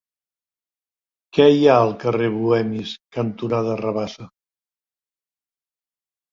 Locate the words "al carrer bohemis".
1.81-2.95